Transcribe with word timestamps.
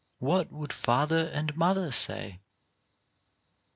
WHAT 0.17 0.51
WOULD 0.51 0.73
FATHER 0.73 1.27
AND 1.31 1.55
MOTHER 1.55 1.91
SAY? 1.91 2.39